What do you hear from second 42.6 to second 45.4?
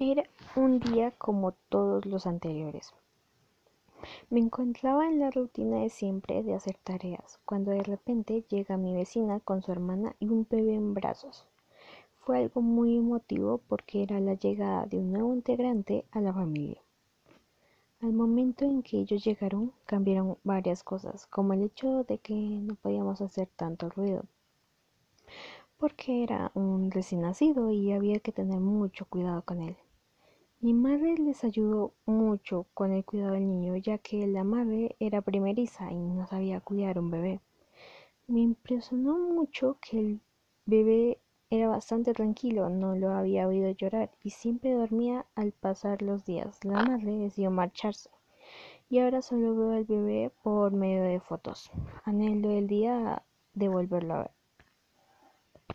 no lo había oído llorar y siempre dormía